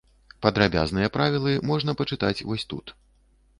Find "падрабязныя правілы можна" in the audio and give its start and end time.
0.45-1.91